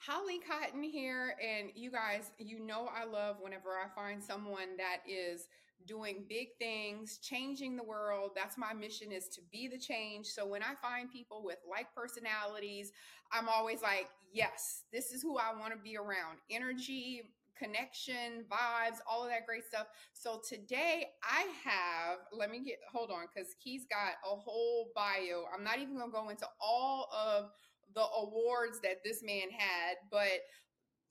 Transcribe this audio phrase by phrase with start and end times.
[0.00, 1.36] Holly Cotton here.
[1.40, 5.46] And you guys, you know, I love whenever I find someone that is
[5.86, 8.30] doing big things, changing the world.
[8.34, 10.26] That's my mission is to be the change.
[10.26, 12.92] So when I find people with like personalities,
[13.32, 16.38] I'm always like, yes, this is who I want to be around.
[16.50, 17.22] Energy,
[17.56, 19.86] connection, vibes, all of that great stuff.
[20.14, 25.44] So today I have, let me get, hold on, because he's got a whole bio.
[25.54, 27.50] I'm not even going to go into all of
[27.94, 30.40] the awards that this man had, but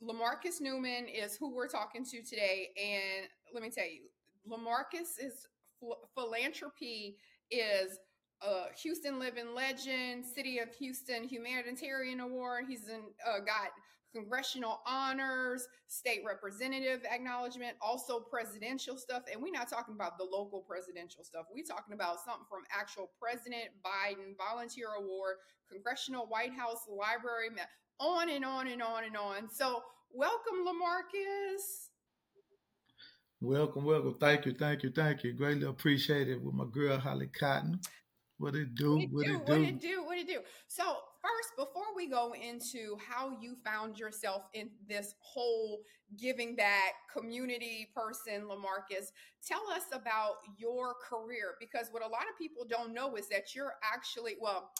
[0.02, 2.70] Lemarcus Newman is who we're talking to today.
[2.81, 4.04] And let me tell you,
[4.49, 5.45] Lemarcus is
[6.16, 7.18] philanthropy
[7.52, 7.99] is
[8.41, 12.66] a Houston Living Legend, City of Houston Humanitarian Award.
[12.68, 13.71] He's in, uh, got
[14.13, 19.23] congressional honors, state representative acknowledgement, also presidential stuff.
[19.32, 21.45] And we're not talking about the local presidential stuff.
[21.54, 25.35] We're talking about something from actual President Biden, volunteer award,
[25.72, 27.49] congressional White House library,
[27.99, 29.49] on and on and on and on.
[29.52, 31.90] So welcome, Lemarcus.
[33.41, 34.15] Welcome, welcome.
[34.15, 35.34] Thank you, thank you, thank you.
[35.34, 37.80] Greatly appreciated with my girl Holly Cotton.
[38.37, 39.07] What it do?
[39.12, 39.52] What it do?
[39.52, 40.04] What it do?
[40.04, 40.40] What it do?
[40.68, 45.81] So first, before we go into how you found yourself in this whole
[46.17, 49.07] giving back community person, Lemarcus,
[49.45, 53.55] tell us about your career because what a lot of people don't know is that
[53.55, 54.71] you're actually well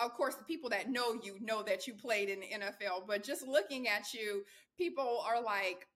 [0.00, 3.22] of course, the people that know you know that you played in the NFL, but
[3.22, 4.44] just looking at you,
[4.78, 5.86] people are like,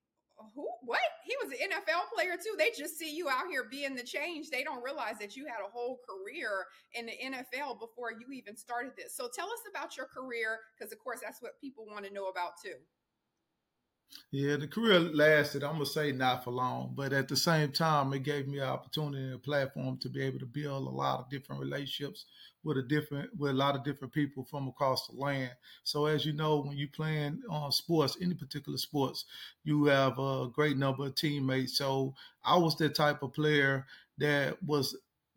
[0.55, 1.01] who what?
[1.25, 2.55] He was an nfl player too.
[2.59, 4.51] They just see you out here being the change.
[4.51, 8.57] They don't realize that you had a whole career in the nfl before you even
[8.57, 9.17] started this.
[9.17, 12.27] So tell us about your career because of course that's what people want to know
[12.29, 12.77] about too
[14.31, 17.71] yeah, the career lasted, I'm going to say not for long, but at the same
[17.71, 20.91] time, it gave me an opportunity and a platform to be able to build a
[20.91, 22.25] lot of different relationships
[22.65, 25.53] with a different, with a lot of different people from across the land.
[25.85, 29.25] So as you know, when you playing on uh, sports, any particular sports,
[29.63, 31.79] you have a great number of teammates.
[31.79, 33.87] So I was the type of player
[34.19, 34.97] that was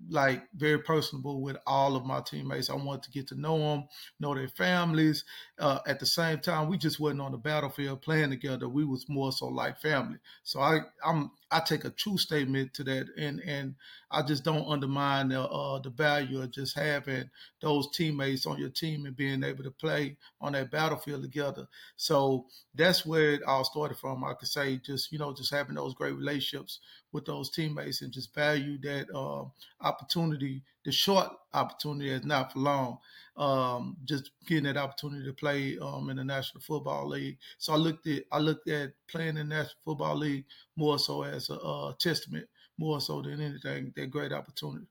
[0.09, 2.69] like very personable with all of my teammates.
[2.69, 3.87] I wanted to get to know them,
[4.19, 5.25] know their families.
[5.59, 8.69] Uh, at the same time, we just wasn't on the battlefield playing together.
[8.69, 10.19] We was more so like family.
[10.43, 13.75] So I, I'm, I take a true statement to that, and and
[14.09, 17.29] I just don't undermine the uh, the value of just having
[17.59, 21.67] those teammates on your team and being able to play on that battlefield together.
[21.97, 24.23] So that's where it all started from.
[24.23, 26.79] I could say just you know just having those great relationships
[27.11, 29.45] with those teammates and just value that uh,
[29.81, 32.97] opportunity, the short opportunity is not for long.
[33.35, 37.37] Um, just getting that opportunity to play um, in the National Football League.
[37.57, 40.45] So I looked at I looked at playing in the National Football League
[40.77, 44.87] more so as a, a testament, more so than anything, that great opportunity.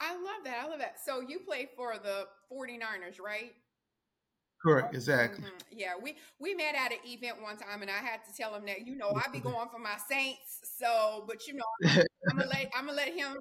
[0.00, 0.62] I love that.
[0.64, 1.00] I love that.
[1.04, 3.52] So you play for the 49ers, right?
[4.62, 5.44] Correct, exactly.
[5.44, 5.56] Mm-hmm.
[5.72, 8.64] Yeah, we we met at an event one time, and I had to tell him
[8.66, 10.60] that you know I be going for my Saints.
[10.78, 11.64] So, but you know,
[12.30, 13.36] I'm gonna let I'm gonna let him.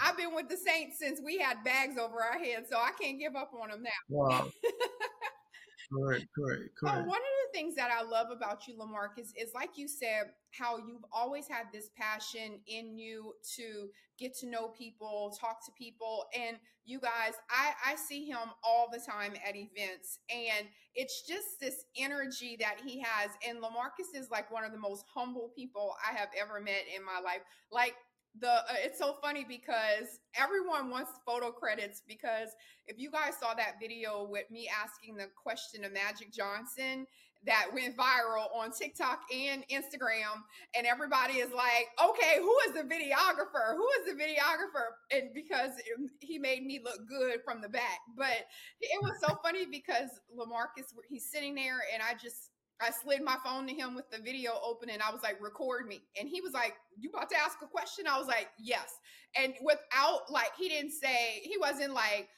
[0.00, 3.18] I've been with the Saints since we had bags over our heads, so I can't
[3.18, 3.90] give up on them now.
[4.08, 4.48] Wow.
[5.92, 6.96] correct, correct, correct.
[6.98, 10.32] Oh, one of the things that I love about you, Lemarcus, is like you said,
[10.50, 15.72] how you've always had this passion in you to get to know people, talk to
[15.72, 16.24] people.
[16.34, 21.60] And you guys, I, I see him all the time at events, and it's just
[21.60, 23.30] this energy that he has.
[23.46, 27.04] And Lemarcus is like one of the most humble people I have ever met in
[27.04, 27.42] my life.
[27.70, 27.94] Like,
[28.40, 32.50] the uh, it's so funny because everyone wants photo credits because
[32.86, 37.06] if you guys saw that video with me asking the question of Magic Johnson
[37.46, 40.42] that went viral on TikTok and Instagram
[40.76, 43.76] and everybody is like okay who is the videographer?
[43.76, 44.88] Who is the videographer?
[45.10, 45.72] And because
[46.20, 48.00] he made me look good from the back.
[48.16, 48.46] But
[48.80, 52.50] it was so funny because Lemarcus he's sitting there and I just
[52.80, 55.86] I slid my phone to him with the video open and I was like, record
[55.86, 56.00] me.
[56.18, 58.06] And he was like, You about to ask a question?
[58.06, 58.98] I was like, Yes.
[59.36, 62.28] And without like he didn't say, he wasn't like,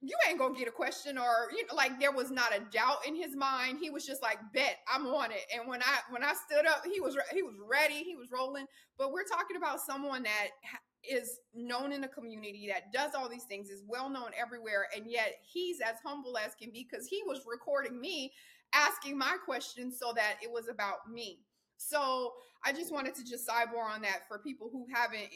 [0.00, 3.06] you ain't gonna get a question or you know like there was not a doubt
[3.06, 6.22] in his mind he was just like bet i'm on it and when i when
[6.22, 8.64] i stood up he was he was ready he was rolling
[8.98, 10.48] but we're talking about someone that
[11.08, 15.10] is known in the community that does all these things is well known everywhere and
[15.10, 18.32] yet he's as humble as can be because he was recording me
[18.76, 21.40] asking my questions so that it was about me.
[21.76, 22.32] So
[22.64, 25.28] i just wanted to just sidebar on that for people who haven't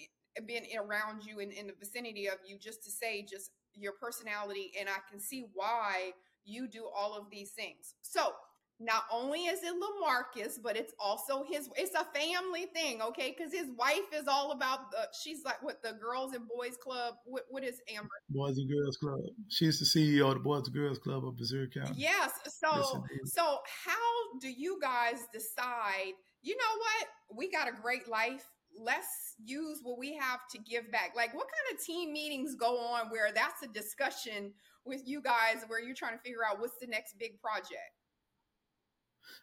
[0.47, 4.73] been around you in, in the vicinity of you just to say just your personality
[4.81, 6.13] and i can see why
[6.45, 7.95] you do all of these things.
[8.03, 8.33] So
[8.81, 11.69] not only is it Lemarcus, but it's also his.
[11.77, 13.35] It's a family thing, okay?
[13.37, 15.07] Because his wife is all about the.
[15.23, 17.15] She's like what the Girls and Boys Club.
[17.27, 18.09] What what is Amber?
[18.31, 19.21] Boys and Girls Club.
[19.49, 21.93] She's the CEO of the Boys and Girls Club of Missouri County.
[21.97, 22.33] Yes.
[22.49, 26.15] So yes, so how do you guys decide?
[26.43, 27.37] You know what?
[27.37, 28.45] We got a great life.
[28.79, 31.13] Let's use what we have to give back.
[31.15, 34.55] Like, what kind of team meetings go on where that's a discussion
[34.87, 38.00] with you guys where you're trying to figure out what's the next big project?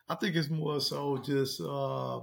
[0.10, 2.20] I think it's more so just uh,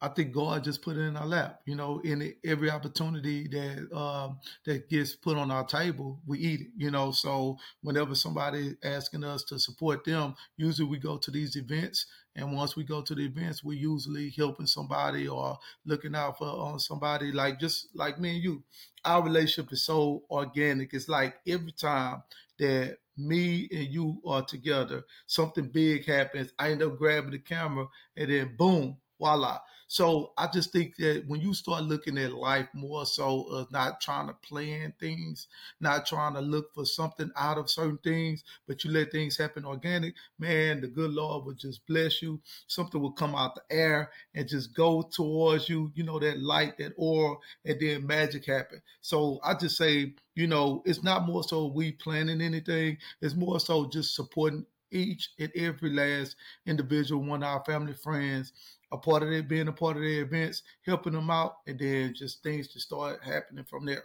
[0.00, 1.60] I think God just put it in our lap.
[1.64, 6.60] You know, in every opportunity that um, that gets put on our table, we eat
[6.60, 6.66] it.
[6.76, 11.56] You know, so whenever somebody asking us to support them, usually we go to these
[11.56, 16.38] events, and once we go to the events, we're usually helping somebody or looking out
[16.38, 17.32] for on somebody.
[17.32, 18.62] Like just like me and you,
[19.04, 20.92] our relationship is so organic.
[20.92, 22.22] It's like every time
[22.58, 26.52] that me and you are together, something big happens.
[26.58, 27.86] I end up grabbing the camera,
[28.16, 29.58] and then boom, voila.
[29.88, 34.00] So I just think that when you start looking at life more so of not
[34.00, 35.46] trying to plan things,
[35.80, 39.64] not trying to look for something out of certain things, but you let things happen
[39.64, 42.40] organic, man, the good Lord will just bless you.
[42.66, 46.78] Something will come out the air and just go towards you, you know, that light,
[46.78, 48.82] that aura, and then magic happen.
[49.02, 53.60] So I just say, you know, it's not more so we planning anything, it's more
[53.60, 56.36] so just supporting each and every last
[56.66, 58.52] individual, one of our family friends,
[58.92, 62.14] a part of it, being a part of their events, helping them out, and then
[62.14, 64.04] just things to start happening from there.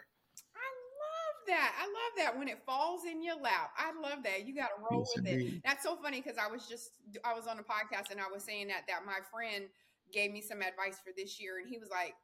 [0.55, 0.69] I
[1.01, 1.73] love that.
[1.79, 3.71] I love that when it falls in your lap.
[3.77, 4.47] I love that.
[4.47, 5.53] You got to roll yes, with indeed.
[5.55, 5.61] it.
[5.65, 6.91] That's so funny because I was just
[7.23, 9.65] I was on a podcast and I was saying that that my friend
[10.11, 12.15] gave me some advice for this year, and he was like,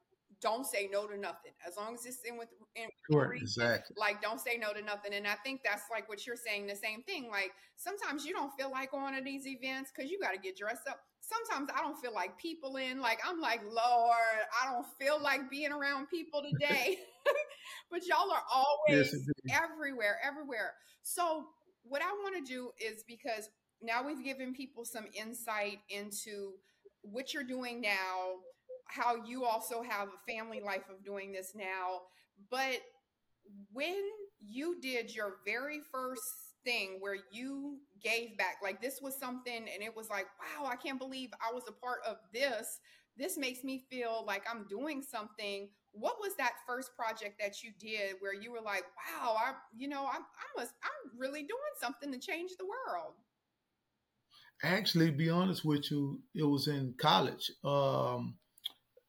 [0.42, 3.96] don't say no to nothing as long as it's in with in, sure, exactly.
[3.98, 6.76] like don't say no to nothing and i think that's like what you're saying the
[6.76, 10.34] same thing like sometimes you don't feel like going to these events because you got
[10.34, 14.38] to get dressed up sometimes i don't feel like people in like i'm like lord
[14.62, 16.98] i don't feel like being around people today.
[17.92, 20.74] But y'all are always yes, everywhere everywhere.
[21.04, 21.48] So
[21.84, 23.50] what i want to do is because
[23.82, 26.54] now we've given people some insight into
[27.02, 28.36] what you're doing now
[28.88, 32.02] how you also have a family life of doing this now.
[32.50, 32.80] But
[33.72, 34.02] when
[34.40, 36.22] you did your very first
[36.68, 40.76] thing where you gave back, like this was something, and it was like, wow, I
[40.76, 42.80] can't believe I was a part of this.
[43.18, 45.70] This makes me feel like I'm doing something.
[45.94, 49.88] What was that first project that you did where you were like, wow, I, you
[49.88, 53.14] know, I, I must, I'm really doing something to change the world?
[54.62, 57.52] Actually, be honest with you, it was in college.
[57.64, 58.36] Um,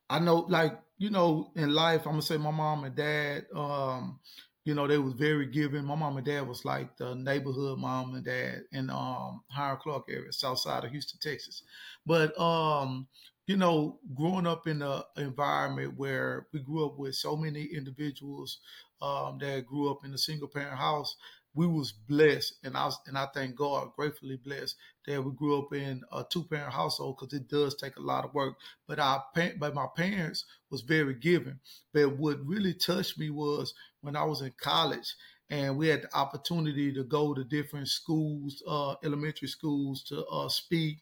[0.08, 3.46] I know, like you know, in life, I'm gonna say my mom and dad.
[3.54, 4.20] Um,
[4.68, 5.82] you know, they was very giving.
[5.82, 10.04] My mom and dad was like the neighborhood mom and dad in um Hiram Clark
[10.10, 11.62] area, south side of Houston, Texas.
[12.04, 13.08] But um,
[13.46, 18.58] you know, growing up in an environment where we grew up with so many individuals
[19.00, 21.16] um, that grew up in a single parent house,
[21.58, 24.76] we was blessed, and I was, and I thank God, gratefully blessed
[25.08, 28.24] that we grew up in a two parent household because it does take a lot
[28.24, 28.54] of work.
[28.86, 31.58] But our but my parents was very giving.
[31.92, 35.12] But what really touched me was when I was in college
[35.50, 40.48] and we had the opportunity to go to different schools, uh, elementary schools, to uh,
[40.48, 40.98] speak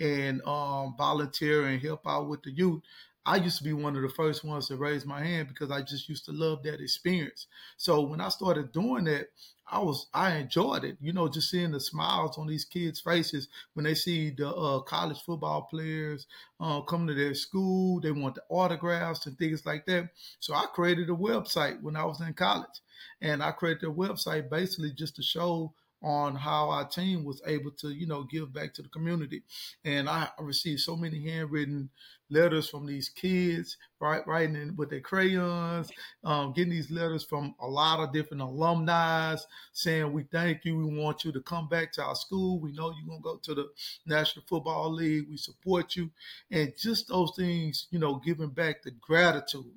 [0.00, 2.82] and um, volunteer and help out with the youth.
[3.26, 5.82] I used to be one of the first ones to raise my hand because I
[5.82, 7.46] just used to love that experience.
[7.76, 9.28] So when I started doing that,
[9.72, 10.96] I was I enjoyed it.
[11.00, 14.80] You know, just seeing the smiles on these kids' faces when they see the uh,
[14.80, 16.26] college football players
[16.58, 18.00] uh, come to their school.
[18.00, 20.10] They want the autographs and things like that.
[20.40, 22.80] So I created a website when I was in college,
[23.20, 25.72] and I created a website basically just to show
[26.02, 29.42] on how our team was able to, you know, give back to the community.
[29.84, 31.90] And I received so many handwritten
[32.30, 35.90] letters from these kids, right, writing in, with their crayons,
[36.24, 39.36] um, getting these letters from a lot of different alumni
[39.72, 40.76] saying, We thank you.
[40.76, 42.60] We want you to come back to our school.
[42.60, 43.68] We know you're going to go to the
[44.06, 45.26] National Football League.
[45.28, 46.10] We support you.
[46.50, 49.72] And just those things, you know, giving back the gratitude.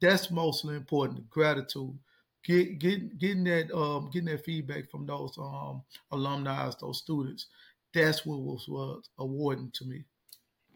[0.00, 1.98] That's mostly important, the gratitude
[2.48, 7.46] get, get, getting that um, getting that feedback from those um, alumni, those students,
[7.92, 10.04] that's what was, was awarding to me.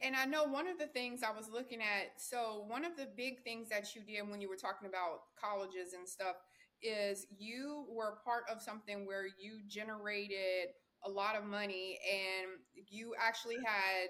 [0.02, 2.20] And I know one of the things I was looking at.
[2.20, 5.94] So one of the big things that you did when you were talking about colleges
[5.94, 6.36] and stuff
[6.82, 10.74] is you were part of something where you generated
[11.04, 12.50] a lot of money, and
[12.88, 14.08] you actually had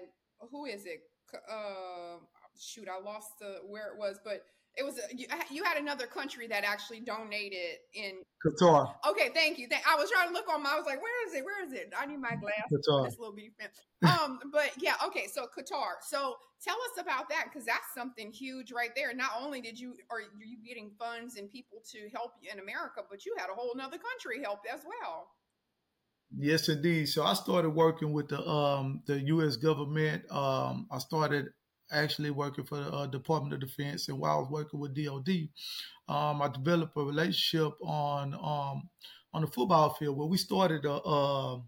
[0.51, 1.01] who is it?
[1.49, 2.17] Uh,
[2.59, 6.47] shoot, I lost the where it was, but It was you, you, had another country
[6.47, 8.91] that actually donated in Qatar.
[9.07, 9.67] Okay, thank you.
[9.87, 10.71] I was trying to look on my.
[10.71, 11.45] I was like, where is it?
[11.45, 11.93] Where is it?
[11.97, 12.71] I need my glass.
[12.71, 13.05] Qatar.
[13.05, 13.51] This little bitty
[14.03, 15.27] Um, but yeah, okay.
[15.31, 16.01] So Qatar.
[16.01, 19.13] So tell us about that because that's something huge right there.
[19.13, 23.01] Not only did you are you getting funds and people to help you in America,
[23.09, 25.27] but you had a whole another country help as well.
[26.35, 27.09] Yes, indeed.
[27.09, 29.55] So I started working with the um the U.S.
[29.55, 30.23] government.
[30.31, 31.47] Um, I started
[31.93, 35.47] actually working for the uh, Department of Defense, and while I was working with DoD,
[36.07, 38.89] um, I developed a relationship on um,
[39.33, 41.63] on the football field where we started a, a,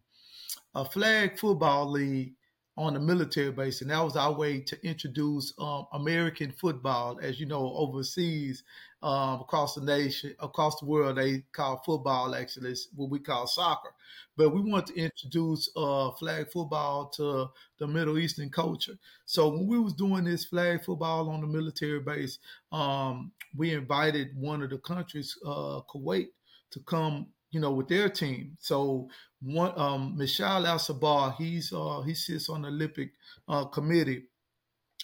[0.75, 2.34] a flag football league
[2.77, 7.17] on the military base, and that was our way to introduce um, American football.
[7.21, 8.63] As you know, overseas,
[9.01, 13.45] um, across the nation, across the world, they call football actually it's what we call
[13.45, 13.91] soccer.
[14.35, 18.97] But we want to introduce uh, flag football to the Middle Eastern culture.
[19.25, 22.39] So when we was doing this flag football on the military base,
[22.71, 26.29] um, we invited one of the countries, uh, Kuwait,
[26.71, 28.57] to come you know, with their team.
[28.59, 29.07] So
[29.45, 33.11] one um Mishal Al Sabah, he's uh he sits on the Olympic
[33.47, 34.23] uh committee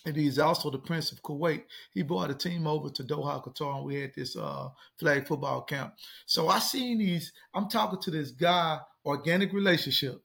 [0.06, 1.64] and he's also the Prince of Kuwait.
[1.94, 5.62] He brought a team over to Doha, Qatar, and we had this uh, flag football
[5.62, 5.94] camp.
[6.26, 7.32] So I seen these.
[7.54, 10.22] I'm talking to this guy, organic relationship,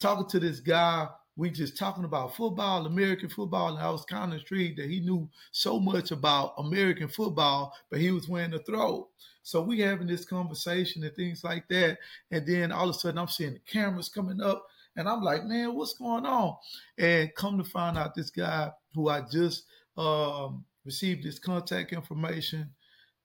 [0.00, 1.08] talking to this guy.
[1.36, 5.00] We just talking about football, American football, and I was kind of intrigued that he
[5.00, 9.08] knew so much about American football, but he was wearing the throw.
[9.50, 11.98] So we having this conversation and things like that.
[12.30, 14.64] And then all of a sudden I'm seeing the cameras coming up
[14.96, 16.56] and I'm like, man, what's going on?
[16.98, 19.64] And come to find out this guy who I just
[19.96, 22.70] um, received his contact information,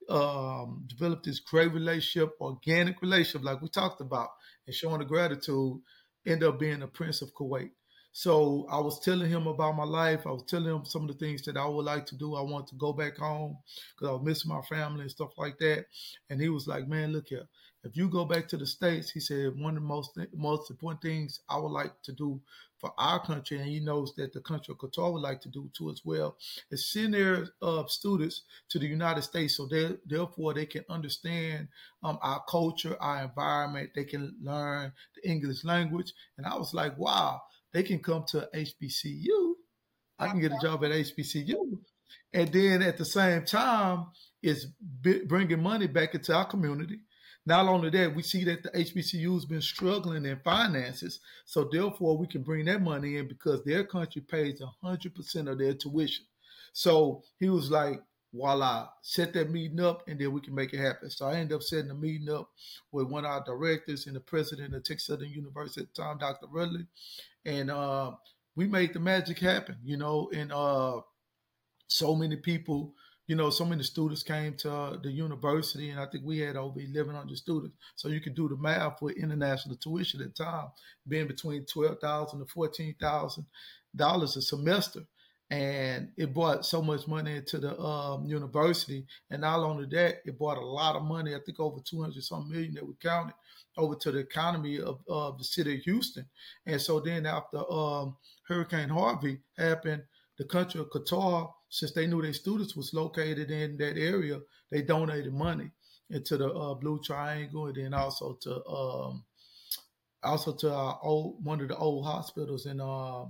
[0.09, 4.29] um, developed this great relationship, organic relationship, like we talked about,
[4.65, 5.79] and showing the gratitude,
[6.25, 7.69] end up being the Prince of Kuwait.
[8.17, 10.25] So I was telling him about my life.
[10.25, 12.35] I was telling him some of the things that I would like to do.
[12.35, 13.57] I want to go back home
[13.93, 15.87] because I was missing my family and stuff like that.
[16.29, 17.45] And he was like, "Man, look here.
[17.83, 21.01] If you go back to the states, he said one of the most most important
[21.01, 22.39] things I would like to do
[22.79, 25.69] for our country, and he knows that the country of Qatar would like to do
[25.73, 26.37] too as well,
[26.71, 31.67] is send their uh, students to the United States, so they therefore they can understand
[32.01, 33.89] um, our culture, our environment.
[33.93, 36.13] They can learn the English language.
[36.37, 37.41] And I was like, wow
[37.75, 39.53] they can come to HBCU.
[40.17, 41.77] I can get a job at HBCU.
[42.33, 44.05] And then at the same time,
[44.41, 44.65] it's
[45.27, 47.01] bringing money back into our community.
[47.45, 51.19] Not only that, we see that the HBCU has been struggling in finances.
[51.43, 55.73] So therefore, we can bring that money in because their country pays 100% of their
[55.73, 56.23] tuition.
[56.71, 57.99] So he was like,
[58.35, 61.09] voila, set that meeting up and then we can make it happen.
[61.09, 62.49] So I ended up setting a meeting up
[62.91, 66.17] with one of our directors and the president of Texas Southern University at the time,
[66.19, 66.47] Dr.
[66.51, 66.87] Rudley
[67.45, 68.11] and uh,
[68.55, 70.29] we made the magic happen, you know.
[70.33, 71.01] And uh,
[71.87, 72.93] so many people,
[73.27, 76.79] you know, so many students came to the university, and I think we had over
[76.79, 77.75] 1,100 students.
[77.95, 80.69] So you can do the math for international tuition at the time,
[81.07, 83.45] being between twelve thousand to fourteen thousand
[83.95, 85.01] dollars a semester.
[85.51, 90.39] And it brought so much money into the um, university, and not only that, it
[90.39, 91.35] brought a lot of money.
[91.35, 93.35] I think over two hundred some million that we counted
[93.77, 96.25] over to the economy of, of the city of Houston.
[96.65, 98.15] And so then after um,
[98.47, 100.03] Hurricane Harvey happened,
[100.37, 104.39] the country of Qatar, since they knew their students was located in that area,
[104.71, 105.69] they donated money
[106.09, 109.23] into the uh, Blue Triangle and then also to um,
[110.23, 113.25] also to our old one of the old hospitals in uh,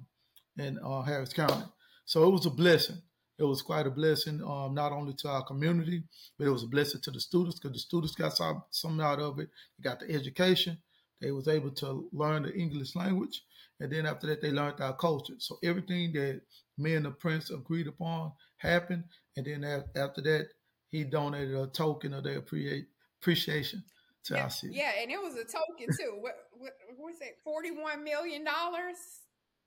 [0.58, 1.66] in uh, Harris County.
[2.06, 3.02] So it was a blessing
[3.38, 6.04] it was quite a blessing, um, not only to our community,
[6.38, 9.20] but it was a blessing to the students because the students got some, something out
[9.20, 9.50] of it.
[9.78, 10.78] They got the education.
[11.22, 13.42] They was able to learn the English language.
[13.80, 15.34] And then after that, they learned our culture.
[15.40, 16.42] So everything that
[16.78, 19.04] me and the prince agreed upon happened.
[19.36, 19.64] And then
[19.96, 20.48] after that,
[20.92, 23.84] he donated a token of their appreciation
[24.26, 24.76] to yeah, our city.
[24.76, 26.16] Yeah, and it was a token too.
[26.20, 27.38] what, what, what was it?
[27.46, 28.46] $41 million?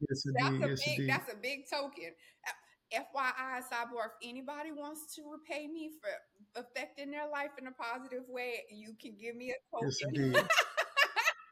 [0.00, 0.60] Yes, indeed.
[0.60, 1.10] That's a yes, big, indeed.
[1.10, 2.12] that's a big token.
[2.92, 8.24] FYI, Cyborg, if anybody wants to repay me for affecting their life in a positive
[8.28, 9.90] way, you can give me a token.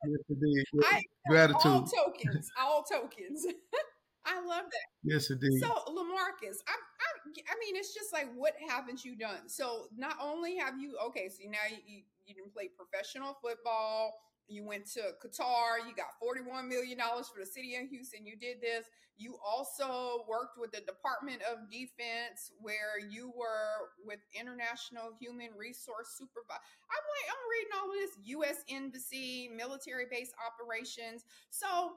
[0.05, 0.65] Yes, indeed.
[0.65, 0.85] yes, indeed.
[0.85, 1.61] I, Gratitude.
[1.65, 2.51] All tokens.
[2.59, 3.47] All tokens.
[4.27, 4.87] I love that.
[5.05, 5.61] Yes, indeed.
[5.61, 7.09] So, Lemarcus, I, I,
[7.49, 9.49] I mean, it's just like, what haven't you done?
[9.49, 14.13] So, not only have you, okay, so now you, you, you didn't play professional football,
[14.49, 18.61] you went to Qatar, you got $41 million for the city of Houston, you did
[18.61, 18.87] this.
[19.19, 26.19] You also worked with the Department of Defense, where you were with International Human Resource
[26.19, 26.61] Supervisor.
[26.61, 28.59] I'm like, I'm reading all of this U.S.
[28.69, 31.25] Embassy, military base operations.
[31.49, 31.93] So,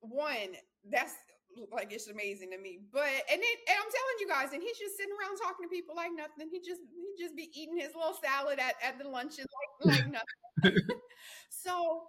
[0.00, 0.56] one,
[0.88, 1.12] that's
[1.72, 2.80] like it's amazing to me.
[2.92, 5.70] But and it, and I'm telling you guys, and he's just sitting around talking to
[5.70, 6.48] people like nothing.
[6.50, 10.06] He just he just be eating his little salad at, at the lunches like like
[10.10, 10.78] nothing.
[11.50, 12.04] so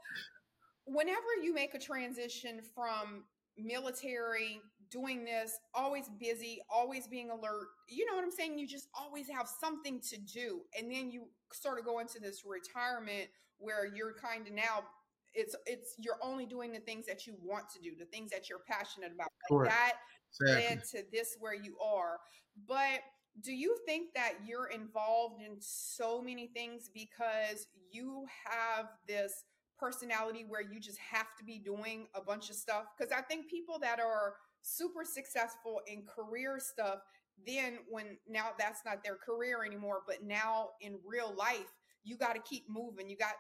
[0.86, 3.24] whenever you make a transition from
[3.58, 8.88] military doing this always busy always being alert you know what i'm saying you just
[8.98, 13.28] always have something to do and then you sort of go into this retirement
[13.60, 14.84] where you're kind of now
[15.34, 18.50] it's it's you're only doing the things that you want to do the things that
[18.50, 19.94] you're passionate about like that
[20.42, 20.76] exactly.
[20.76, 22.18] led to this where you are.
[22.68, 23.02] But
[23.42, 29.46] do you think that you're involved in so many things because you have this
[29.78, 32.86] personality where you just have to be doing a bunch of stuff?
[32.98, 37.00] Because i think people that are super successful in career stuff
[37.48, 42.36] then when now that's not their career anymore but now in real life you got
[42.36, 43.10] to keep moving.
[43.10, 43.34] You got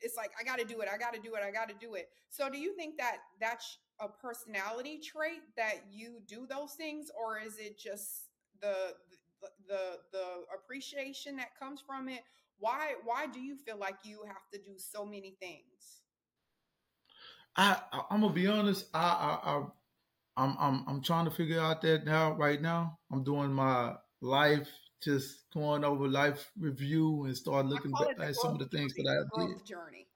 [0.00, 0.88] it's like I got to do it.
[0.92, 1.42] I got to do it.
[1.46, 2.08] I got to do it.
[2.30, 7.38] So do you think that that's a personality trait that you do those things or
[7.38, 8.28] is it just
[8.60, 8.94] the
[9.68, 12.22] the the appreciation that comes from it?
[12.58, 16.02] Why why do you feel like you have to do so many things?
[17.56, 18.86] I, I am gonna be honest.
[18.94, 19.64] I, I I
[20.36, 22.32] I'm I'm I'm trying to figure out that now.
[22.32, 24.68] Right now, I'm doing my life
[25.04, 29.26] just going over life review and start looking at some of the things journey, that
[29.36, 29.66] I did.
[29.66, 30.06] Journey.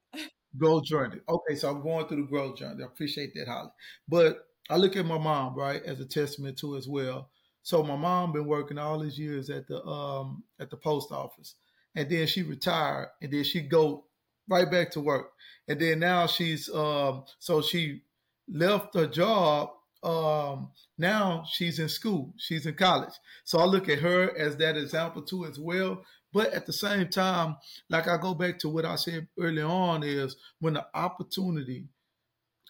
[0.56, 1.20] growth journey.
[1.28, 2.82] Okay, so I'm going through the growth journey.
[2.82, 3.70] I appreciate that, Holly.
[4.08, 7.30] But I look at my mom, right, as a testament to as well.
[7.62, 11.54] So my mom been working all these years at the um at the post office,
[11.94, 14.04] and then she retired, and then she go
[14.48, 15.32] right back to work,
[15.68, 18.02] and then now she's um so she
[18.48, 19.70] left her job
[20.02, 23.14] um, now she's in school, she's in college.
[23.44, 26.04] So I look at her as that example too as well.
[26.32, 27.56] But at the same time,
[27.88, 31.88] like I go back to what I said early on is when the opportunity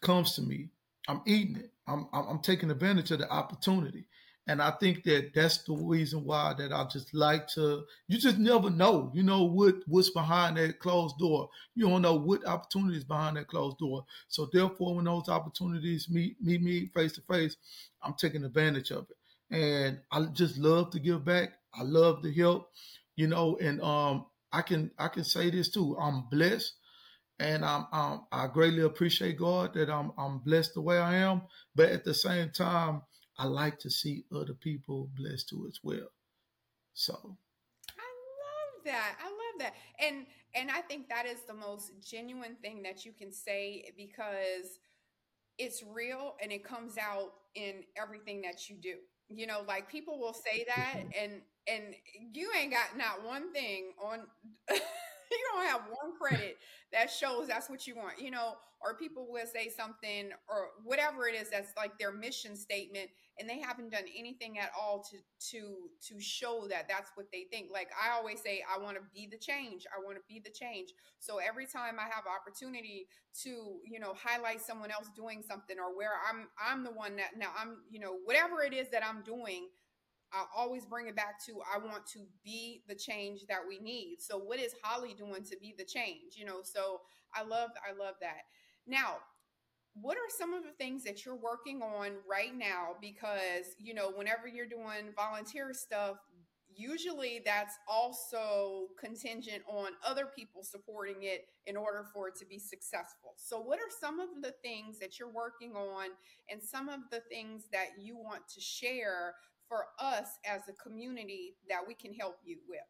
[0.00, 0.68] comes to me,
[1.08, 1.72] I'm eating it.
[1.86, 4.06] I'm, I'm, I'm taking advantage of the opportunity.
[4.48, 7.84] And I think that that's the reason why that I just like to.
[8.08, 11.50] You just never know, you know what what's behind that closed door.
[11.76, 14.06] You don't know what opportunities behind that closed door.
[14.28, 17.56] So therefore, when those opportunities meet meet me face to face,
[18.02, 19.54] I'm taking advantage of it.
[19.54, 21.50] And I just love to give back.
[21.74, 22.70] I love to help,
[23.16, 23.58] you know.
[23.60, 25.96] And um, I can I can say this too.
[26.00, 26.72] I'm blessed
[27.40, 31.42] and I'm, I'm, i greatly appreciate God that I'm I'm blessed the way I am.
[31.74, 33.02] But at the same time,
[33.38, 36.10] I like to see other people blessed too as well.
[36.94, 38.08] So I
[38.42, 39.16] love that.
[39.20, 39.74] I love that.
[40.00, 44.80] And and I think that is the most genuine thing that you can say because
[45.58, 48.94] it's real and it comes out in everything that you do.
[49.28, 51.94] You know, like people will say that and and
[52.32, 54.20] you ain't got not one thing on
[55.30, 56.56] you don't have one credit
[56.92, 61.26] that shows that's what you want, you know, or people will say something or whatever
[61.26, 65.16] it is that's like their mission statement and they haven't done anything at all to
[65.50, 65.76] to
[66.08, 67.68] to show that that's what they think.
[67.72, 69.84] Like I always say I want to be the change.
[69.96, 70.90] I want to be the change.
[71.18, 73.06] So every time I have opportunity
[73.42, 77.36] to, you know, highlight someone else doing something or where I'm I'm the one that
[77.36, 79.68] now I'm, you know, whatever it is that I'm doing,
[80.32, 84.18] I always bring it back to I want to be the change that we need.
[84.20, 86.36] So what is Holly doing to be the change?
[86.36, 87.00] You know, so
[87.34, 88.42] I love I love that.
[88.86, 89.16] Now,
[89.94, 94.10] what are some of the things that you're working on right now because, you know,
[94.14, 96.16] whenever you're doing volunteer stuff,
[96.74, 102.58] usually that's also contingent on other people supporting it in order for it to be
[102.58, 103.34] successful.
[103.36, 106.10] So, what are some of the things that you're working on
[106.50, 109.34] and some of the things that you want to share
[109.68, 112.80] for us as a community that we can help you with?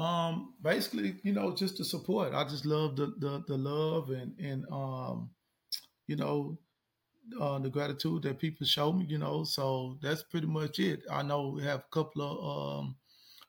[0.00, 2.32] Um, basically, you know, just the support.
[2.32, 5.30] I just love the the, the love and and um,
[6.06, 6.56] you know,
[7.40, 9.06] uh, the gratitude that people show me.
[9.06, 11.02] You know, so that's pretty much it.
[11.10, 12.96] I know we have a couple of um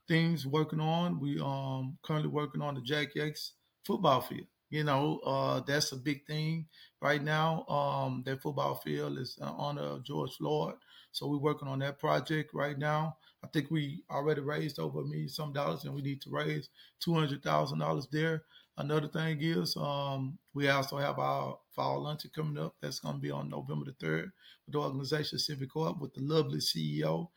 [0.07, 1.19] things working on.
[1.19, 3.53] We um currently working on the Jack Yates
[3.85, 4.47] football field.
[4.71, 6.67] You know, uh, that's a big thing
[7.01, 7.65] right now.
[7.67, 10.75] Um, that football field is on uh, George Floyd.
[11.11, 13.17] So we're working on that project right now.
[13.43, 16.69] I think we already raised over a million some dollars, and we need to raise
[16.99, 18.43] two hundred thousand dollars there.
[18.77, 22.75] Another thing is, um, we also have our fall luncheon coming up.
[22.81, 24.31] That's going to be on November the third
[24.65, 27.27] with the organization Civic Corp with the lovely CEO,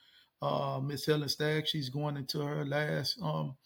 [0.40, 1.66] uh, Miss Helen Stagg.
[1.66, 3.56] She's going into her last um,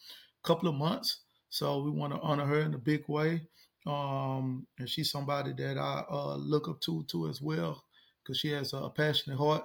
[0.43, 3.43] couple of months, so we want to honor her in a big way.
[3.87, 7.85] Um, and she's somebody that I uh, look up to too as well
[8.23, 9.65] because she has a passionate heart.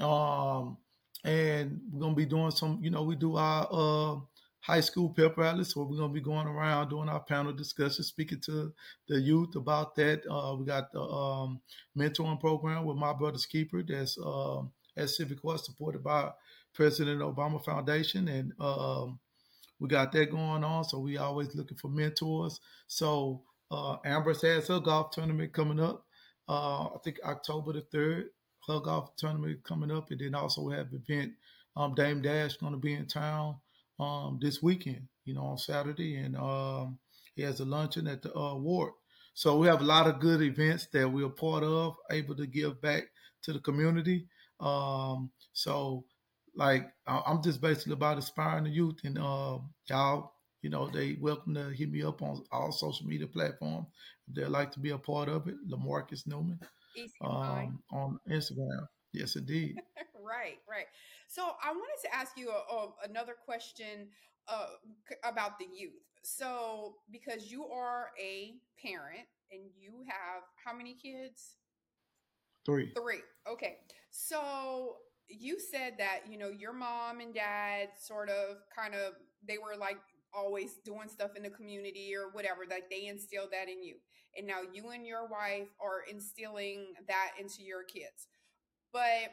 [0.00, 0.76] Um,
[1.24, 4.20] and we're gonna be doing some, you know, we do our uh,
[4.64, 5.62] high school pep rally.
[5.64, 8.72] So we're to be going around doing our panel discussion, speaking to
[9.08, 10.22] the youth about that.
[10.28, 11.60] Uh, we got the um,
[11.96, 16.30] mentoring program with My Brother's Keeper that's um, at Civic Court, supported by
[16.72, 18.26] President Obama Foundation.
[18.28, 19.18] And um,
[19.80, 20.84] we got that going on.
[20.84, 22.58] So we always looking for mentors.
[22.86, 26.06] So uh, Amber's has her golf tournament coming up.
[26.48, 28.24] Uh, I think October the 3rd,
[28.68, 30.10] her golf tournament coming up.
[30.10, 31.32] And then also have event
[31.76, 33.56] um, Dame Dash going to be in town
[33.98, 36.16] um, this weekend, you know, on Saturday.
[36.16, 36.98] And um,
[37.34, 38.92] he has a luncheon at the uh, ward.
[39.34, 42.80] So we have a lot of good events that we're part of, able to give
[42.80, 43.04] back
[43.42, 44.26] to the community.
[44.60, 46.04] Um, so,
[46.54, 49.58] like, I'm just basically about inspiring the youth, and uh,
[49.90, 53.88] y'all, you know, they welcome to hit me up on all social media platforms
[54.28, 55.56] if they'd like to be a part of it.
[55.68, 56.60] Lemarcus Newman
[57.20, 58.86] um, on Instagram.
[59.12, 59.76] Yes, indeed.
[60.14, 60.86] right, right.
[61.28, 64.08] So I wanted to ask you a, a, another question
[64.48, 64.66] uh,
[65.24, 65.92] about the youth.
[66.22, 71.56] So because you are a parent and you have how many kids?
[72.64, 72.92] Three.
[72.96, 73.20] Three.
[73.50, 73.76] Okay.
[74.10, 74.96] So
[75.28, 79.14] you said that, you know, your mom and dad sort of kind of
[79.46, 79.98] they were like
[80.34, 83.96] always doing stuff in the community or whatever, like they instilled that in you.
[84.36, 88.28] And now you and your wife are instilling that into your kids.
[88.92, 89.32] But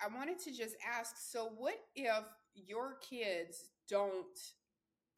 [0.00, 4.26] I wanted to just ask so, what if your kids don't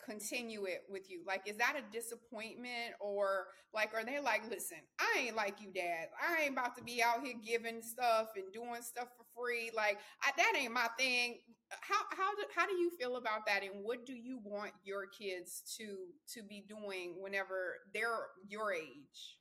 [0.05, 1.23] continue it with you?
[1.27, 2.95] Like, is that a disappointment?
[3.01, 6.09] Or, like, are they like, listen, I ain't like you, dad.
[6.23, 9.71] I ain't about to be out here giving stuff and doing stuff for free.
[9.75, 11.39] Like, I, that ain't my thing.
[11.81, 13.63] How, how, do, how do you feel about that?
[13.63, 15.97] And what do you want your kids to,
[16.35, 19.39] to be doing whenever they're your age?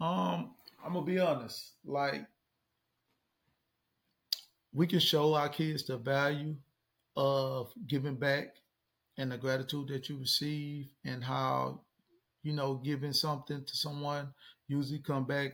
[0.00, 0.54] Um,
[0.84, 1.72] I'm gonna be honest.
[1.84, 2.26] Like,
[4.72, 6.56] we can show our kids the value
[7.16, 8.54] of giving back
[9.18, 11.80] and the gratitude that you receive and how
[12.42, 14.28] you know giving something to someone
[14.68, 15.52] usually come back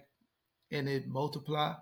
[0.70, 1.74] and it multiply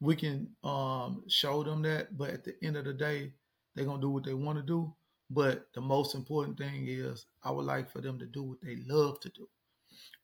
[0.00, 3.32] we can um, show them that but at the end of the day
[3.74, 4.92] they're to do what they want to do
[5.30, 8.76] but the most important thing is i would like for them to do what they
[8.88, 9.46] love to do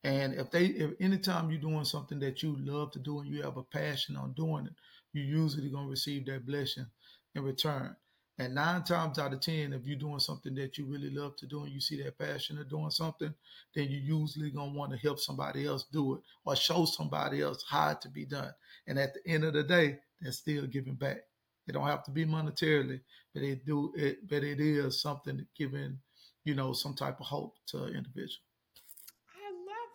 [0.05, 3.43] and if they if anytime you're doing something that you love to do and you
[3.43, 4.73] have a passion on doing it
[5.13, 6.87] you're usually to receive that blessing
[7.35, 7.97] in return.
[8.39, 11.47] And nine times out of 10, if you're doing something that you really love to
[11.47, 13.33] do and you see that passion of doing something,
[13.75, 17.41] then you usually going to want to help somebody else do it or show somebody
[17.41, 18.53] else how to be done.
[18.87, 21.23] And at the end of the day, they're still giving back.
[21.67, 23.01] It don't have to be monetarily,
[23.33, 25.99] but it do it, but it is something giving,
[26.45, 28.46] you know, some type of hope to an individual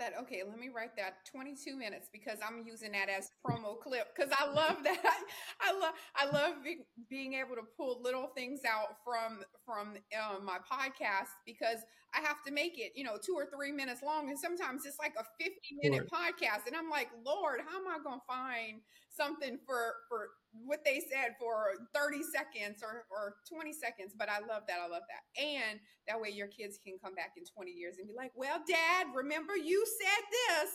[0.02, 0.14] that.
[0.22, 4.32] Okay, let me write that 22 minutes because I'm using that as promo clip because
[4.34, 5.20] I love that.
[5.62, 10.46] I love I love be, being able to pull little things out from from um,
[10.46, 11.80] my podcast because
[12.14, 15.00] I have to make it, you know, two or three minutes long, and sometimes it's
[15.00, 18.82] like a 50 minute podcast, and I'm like, Lord, how am I going to find
[19.22, 20.30] something for for
[20.66, 24.14] what they said for 30 seconds or, or 20 seconds.
[24.18, 24.80] But I love that.
[24.84, 25.24] I love that.
[25.40, 28.60] And that way your kids can come back in 20 years and be like, well,
[28.68, 30.72] dad, remember you said this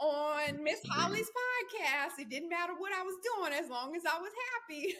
[0.00, 2.18] on Miss Holly's podcast.
[2.18, 4.94] It didn't matter what I was doing as long as I was happy.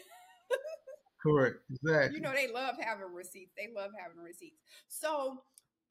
[1.21, 1.57] Correct.
[1.71, 2.15] Exactly.
[2.15, 3.51] You know, they love having receipts.
[3.57, 4.59] They love having receipts.
[4.87, 5.43] So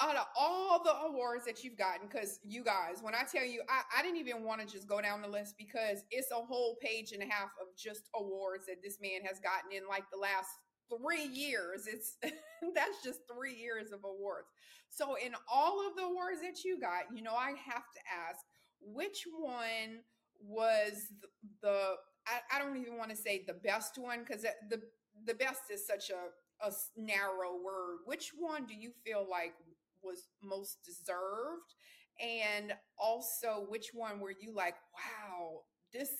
[0.02, 3.62] out of all the awards that you've gotten, because you guys, when I tell you,
[3.68, 6.76] I, I didn't even want to just go down the list because it's a whole
[6.82, 10.18] page and a half of just awards that this man has gotten in like the
[10.18, 10.50] last
[10.90, 11.86] three years.
[11.86, 12.16] It's
[12.74, 14.48] that's just three years of awards.
[14.90, 18.40] So, in all of the awards that you got, you know, I have to ask
[18.80, 20.00] which one
[20.44, 21.28] was the,
[21.62, 21.94] the
[22.26, 24.82] I, I, don't even want to say the best one because the
[25.24, 27.98] the best is such a a narrow word.
[28.04, 29.54] Which one do you feel like
[30.02, 31.74] was most deserved?
[32.20, 35.60] And also, which one were you like, wow,
[35.92, 36.10] this,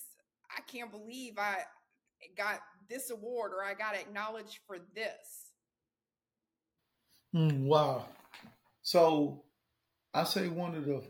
[0.51, 1.59] I can't believe I
[2.37, 5.53] got this award or I got acknowledged for this?
[7.35, 8.07] Mm, wow.
[8.83, 9.43] So
[10.13, 11.03] I say one of the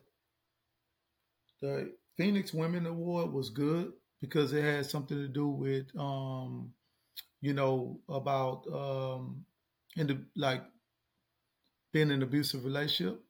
[1.60, 6.72] the Phoenix Women Award was good because it had something to do with um,
[7.40, 9.44] you know, about um
[9.96, 10.62] in the like
[11.92, 13.20] been in an abusive relationship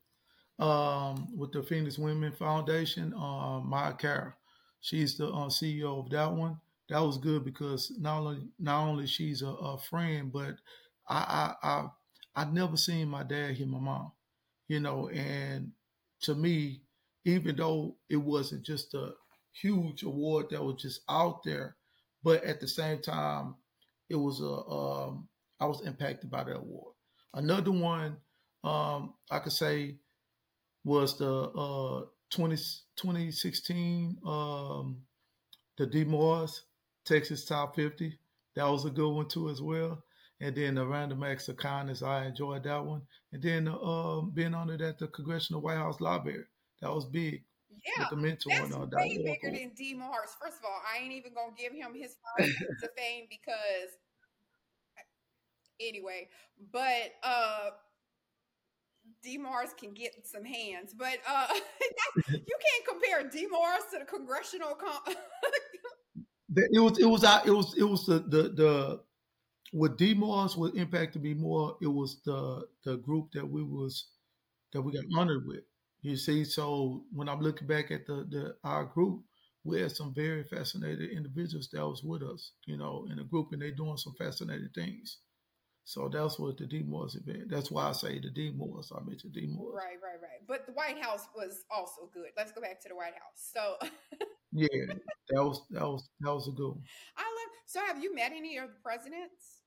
[0.58, 3.12] um, with the Phoenix Women Foundation.
[3.14, 4.32] Uh, Maya Carroll,
[4.80, 6.60] she's the uh, CEO of that one.
[6.88, 10.56] That was good because not only not only she's a, a friend, but
[11.08, 11.88] I I I
[12.42, 14.12] I never seen my dad hit my mom,
[14.68, 15.08] you know.
[15.08, 15.72] And
[16.22, 16.82] to me,
[17.24, 19.12] even though it wasn't just a
[19.60, 21.76] huge award that was just out there,
[22.22, 23.54] but at the same time,
[24.10, 25.28] it was a um,
[25.60, 26.94] I was impacted by that award
[27.34, 28.16] Another one
[28.64, 29.96] um, I could say
[30.84, 32.56] was the uh, 20,
[32.96, 35.02] 2016 um,
[35.78, 36.62] the D Morris
[37.04, 38.18] Texas Top 50.
[38.54, 40.02] That was a good one too as well.
[40.40, 43.02] And then the Random Acts of Kindness, I enjoyed that one.
[43.32, 46.44] And then uh, being honored at the Congressional White House Library,
[46.80, 47.44] that was big.
[47.70, 48.12] Yeah, that's
[48.92, 50.36] way bigger than D Morris.
[50.40, 53.96] First of all, I ain't even gonna give him his of fame because
[55.80, 56.28] anyway.
[56.72, 57.70] But uh
[59.22, 61.46] D Morris can get some hands, but uh
[62.28, 64.74] you can't compare D Morris to the congressional.
[64.74, 65.14] Com-
[66.56, 69.00] it was it was it was it was the the the
[69.72, 71.76] what D Morris would impact to be more.
[71.80, 74.08] It was the the group that we was
[74.72, 75.64] that we got honored with.
[76.02, 79.22] You see, so when I'm looking back at the the our group,
[79.64, 83.52] we had some very fascinated individuals that was with us, you know, in the group,
[83.52, 85.18] and they doing some fascinating things.
[85.84, 87.50] So that's what the D Morris event.
[87.50, 88.92] That's why I say the D Morris.
[88.94, 89.82] I mentioned D Morris.
[89.84, 90.46] Right, right, right.
[90.46, 92.28] But the White House was also good.
[92.36, 93.50] Let's go back to the White House.
[93.52, 93.76] So
[94.52, 94.94] yeah,
[95.30, 96.82] that was that was that was a good one.
[97.16, 97.52] I love.
[97.66, 99.62] So have you met any of the presidents?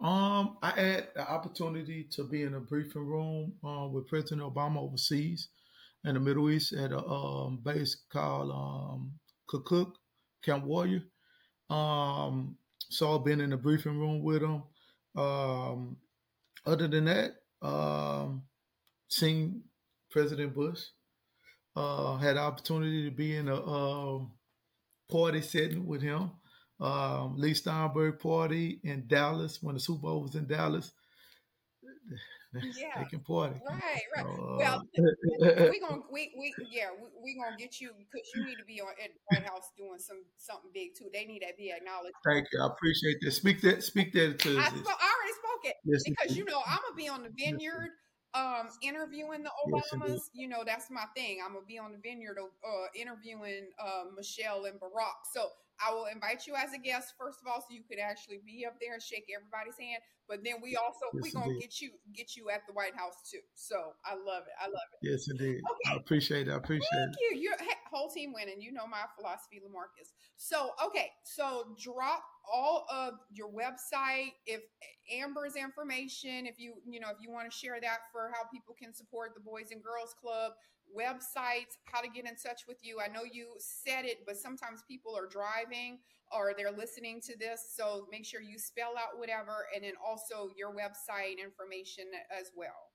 [0.00, 4.78] Um, I had the opportunity to be in a briefing room uh, with President Obama
[4.78, 5.48] overseas
[6.04, 9.12] in the Middle East at a um, base called um,
[9.50, 9.92] Kirkuk,
[10.42, 11.02] Camp Warrior.
[11.68, 12.56] Um,
[13.14, 14.62] I've been in the briefing room with him.
[15.16, 15.96] Um,
[16.64, 18.42] other than that, um,
[19.08, 19.62] seen
[20.10, 20.82] President Bush.
[21.74, 24.20] Uh, had opportunity to be in a uh,
[25.10, 26.30] party setting with him
[26.80, 30.92] um, Leigh Steinberg party in Dallas when the Super Bowl was in Dallas.
[32.76, 33.60] Yeah, they can party.
[33.68, 34.26] Right, right.
[34.26, 34.82] Uh, well,
[35.70, 38.80] we gonna we, we yeah we, we gonna get you because you need to be
[38.80, 41.08] on at the White House doing some something big too.
[41.12, 42.14] They need to be acknowledged.
[42.24, 43.32] Thank you, I appreciate that.
[43.32, 44.58] Speak that, speak that to.
[44.58, 47.30] I, spoke, I already spoke it yes, because you know I'm gonna be on the
[47.36, 47.90] vineyard.
[48.34, 51.38] Um, interviewing the Obamas, yes, you know that's my thing.
[51.42, 55.24] I'm gonna be on the vineyard, uh, interviewing uh, Michelle and Barack.
[55.32, 55.48] So
[55.84, 58.64] I will invite you as a guest first of all, so you could actually be
[58.66, 60.02] up there and shake everybody's hand.
[60.28, 61.60] But then we also yes, we gonna indeed.
[61.62, 63.44] get you get you at the White House too.
[63.54, 64.56] So I love it.
[64.60, 65.08] I love it.
[65.08, 65.60] Yes, indeed.
[65.62, 65.94] Okay.
[65.94, 66.52] I appreciate it.
[66.52, 67.36] I appreciate Thank it.
[67.36, 67.40] you.
[67.40, 67.54] Your
[67.92, 68.60] whole team winning.
[68.60, 70.10] You know my philosophy, Lemarcus.
[70.36, 74.62] So okay, so drop all of your website if
[75.12, 78.74] Amber's information, if you you know if you want to share that for how people
[78.78, 80.52] can support the Boys and Girls Club
[80.96, 82.98] websites, how to get in touch with you.
[83.00, 85.98] I know you said it, but sometimes people are driving
[86.32, 87.72] or they're listening to this.
[87.74, 92.04] So make sure you spell out whatever and then also your website information
[92.36, 92.90] as well.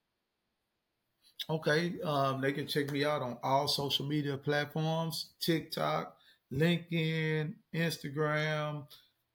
[1.50, 1.94] Okay.
[2.04, 6.16] Um, they can check me out on all social media platforms TikTok,
[6.52, 8.84] LinkedIn, Instagram,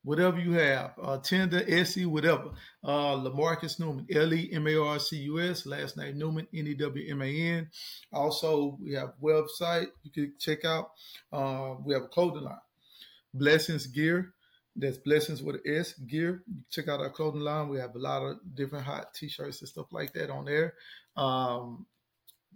[0.07, 2.51] whatever you have, uh, Tinder, Etsy, whatever.
[2.85, 6.69] Uh, Lemarcus Newman, L E M A R C U S, last name Newman, N
[6.69, 7.69] E W M A N.
[8.13, 10.93] Also, we have website you can check out.
[11.33, 12.55] Uh, we have a clothing line,
[13.35, 14.33] Blessings Gear.
[14.77, 16.45] That's Blessings with an S Gear.
[16.71, 17.69] Check out our clothing line.
[17.69, 20.75] We have a lot of different hot T-shirts and stuff like that on there.
[21.17, 21.85] Um,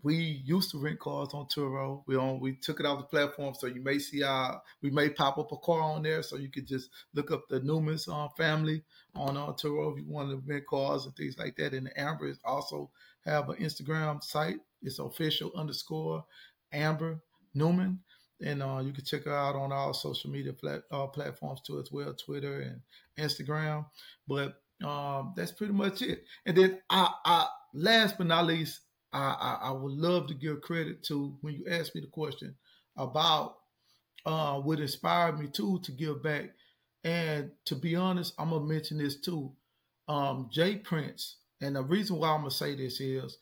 [0.02, 2.02] we used to rent cars on Turo.
[2.06, 5.10] We on we took it off the platform, so you may see our we may
[5.10, 8.28] pop up a car on there, so you could just look up the Newman's uh,
[8.36, 8.82] family
[9.14, 11.74] on uh, Turo if you want to rent cars and things like that.
[11.74, 12.90] And Amber also
[13.24, 14.60] have an Instagram site.
[14.82, 16.24] It's official underscore
[16.72, 17.20] Amber
[17.54, 18.00] Newman,
[18.42, 21.78] and uh, you can check her out on all social media plat- uh, platforms too
[21.78, 22.80] as well, Twitter and
[23.18, 23.86] Instagram.
[24.26, 26.24] But um, that's pretty much it.
[26.46, 28.80] And then I, I last but not least
[29.12, 32.54] I, I, I would love to give credit to when you asked me the question
[32.96, 33.56] about
[34.26, 36.50] uh, what inspired me too to give back.
[37.02, 39.52] And to be honest, I'm gonna mention this too.
[40.08, 40.76] Um, J.
[40.76, 43.38] Prince, and the reason why I'm gonna say this is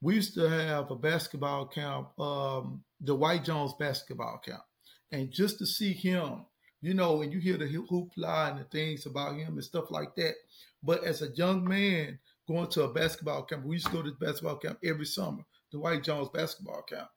[0.00, 4.62] we used to have a basketball camp, um, the White Jones basketball camp,
[5.10, 6.44] and just to see him,
[6.80, 10.14] you know, and you hear the hoopla and the things about him and stuff like
[10.16, 10.34] that.
[10.82, 13.64] But as a young man, going to a basketball camp.
[13.64, 17.08] We used to go to the basketball camp every summer, the White Jones basketball camp.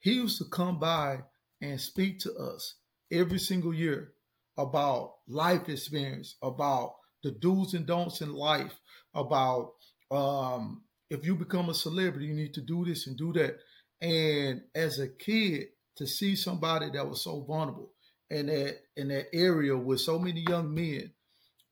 [0.00, 1.20] He used to come by
[1.60, 2.76] and speak to us
[3.12, 4.12] every single year
[4.58, 8.78] about life experience, about the do's and don'ts in life,
[9.14, 9.72] about
[10.10, 13.58] um, if you become a celebrity, you need to do this and do that.
[14.00, 17.92] And as a kid, to see somebody that was so vulnerable
[18.30, 21.12] in that in that area with so many young men,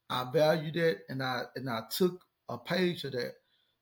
[0.08, 3.34] I value that, and I and I took a page of that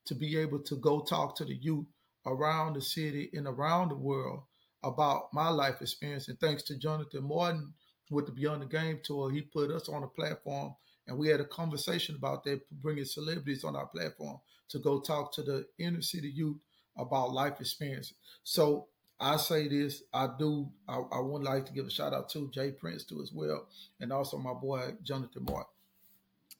[0.06, 1.86] to be able to go talk to the youth
[2.26, 4.42] around the city and around the world
[4.82, 6.28] about my life experience.
[6.28, 7.74] And thanks to Jonathan Martin
[8.10, 10.74] with the Beyond the Game tour, he put us on a platform
[11.06, 15.32] And we had a conversation about that, bringing celebrities on our platform to go talk
[15.34, 16.58] to the inner city youth
[16.96, 18.14] about life experiences.
[18.44, 18.86] So
[19.18, 22.50] I say this, I do, I, I would like to give a shout out to
[22.52, 22.72] J.
[22.72, 23.66] Prince too as well,
[24.00, 25.72] and also my boy Jonathan Martin.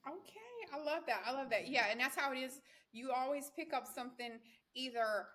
[0.07, 0.40] Okay,
[0.81, 1.23] I love that.
[1.27, 1.69] I love that.
[1.69, 2.61] Yeah, and that's how it is.
[2.93, 4.39] You always pick up something
[4.75, 5.27] either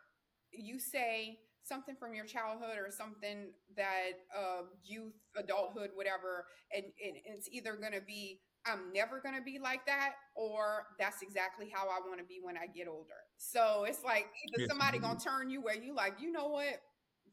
[0.52, 7.16] you say something from your childhood or something that uh, youth, adulthood, whatever, and, and
[7.26, 11.70] it's either going to be I'm never going to be like that, or that's exactly
[11.72, 13.22] how I want to be when I get older.
[13.38, 16.48] So it's like either yes, somebody going to turn you where you like, you know
[16.48, 16.82] what?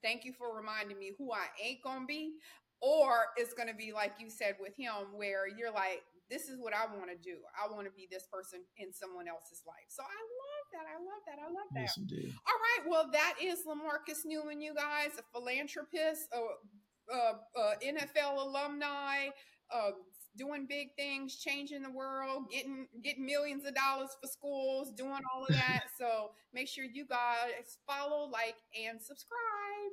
[0.03, 2.35] Thank you for reminding me who I ain't going to be.
[2.83, 6.56] Or it's going to be like you said with him, where you're like, this is
[6.58, 7.36] what I want to do.
[7.52, 9.84] I want to be this person in someone else's life.
[9.88, 10.86] So I love that.
[10.88, 11.38] I love that.
[11.38, 11.80] I love that.
[11.80, 12.32] Yes, indeed.
[12.48, 12.88] All right.
[12.88, 19.28] Well, that is Lemarcus Newman, you guys, a philanthropist, a, a, a NFL alumni,
[19.70, 19.90] uh,
[20.38, 25.44] doing big things, changing the world, getting getting millions of dollars for schools, doing all
[25.44, 25.84] of that.
[25.98, 28.56] so make sure you guys follow, like,
[28.88, 29.92] and subscribe.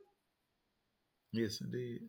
[1.34, 2.08] Yes, indeed.